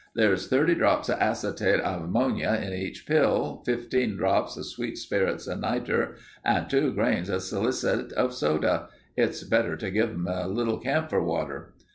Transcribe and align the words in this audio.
There's 0.15 0.47
thirty 0.47 0.73
drops 0.73 1.09
of 1.09 1.19
acetate 1.19 1.79
of 1.79 2.01
ammonia 2.01 2.59
in 2.59 2.73
each 2.73 3.05
pill, 3.05 3.61
fifteen 3.67 4.17
drops 4.17 4.57
of 4.57 4.65
sweet 4.65 4.97
spirits 4.97 5.45
of 5.45 5.59
nitre, 5.59 6.15
and 6.43 6.67
two 6.67 6.91
grains 6.91 7.29
of 7.29 7.43
salicylate 7.43 8.11
of 8.13 8.33
soda. 8.33 8.89
It's 9.15 9.43
better 9.43 9.77
to 9.77 9.91
give 9.91 10.09
'em 10.09 10.25
in 10.27 10.33
a 10.33 10.47
little 10.47 10.79
camphor 10.79 11.21
water." 11.21 11.75